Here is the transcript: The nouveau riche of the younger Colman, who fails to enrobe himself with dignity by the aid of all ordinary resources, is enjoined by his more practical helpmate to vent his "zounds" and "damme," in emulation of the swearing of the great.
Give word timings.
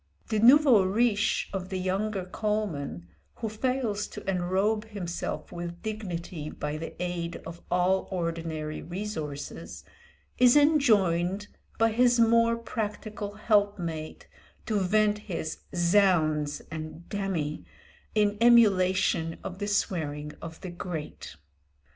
The 0.29 0.39
nouveau 0.39 0.81
riche 0.81 1.47
of 1.53 1.69
the 1.69 1.77
younger 1.77 2.25
Colman, 2.25 3.05
who 3.35 3.47
fails 3.49 4.07
to 4.07 4.21
enrobe 4.27 4.85
himself 4.85 5.51
with 5.51 5.83
dignity 5.83 6.49
by 6.49 6.77
the 6.77 6.99
aid 6.99 7.35
of 7.45 7.61
all 7.69 8.07
ordinary 8.09 8.81
resources, 8.81 9.83
is 10.39 10.57
enjoined 10.57 11.49
by 11.77 11.91
his 11.91 12.19
more 12.19 12.57
practical 12.57 13.33
helpmate 13.35 14.27
to 14.65 14.79
vent 14.79 15.19
his 15.19 15.59
"zounds" 15.75 16.63
and 16.71 17.07
"damme," 17.09 17.63
in 18.15 18.37
emulation 18.41 19.37
of 19.43 19.59
the 19.59 19.67
swearing 19.67 20.33
of 20.41 20.61
the 20.61 20.71
great. 20.71 21.35